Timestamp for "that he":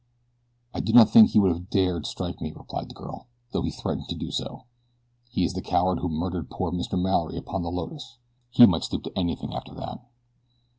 1.27-1.39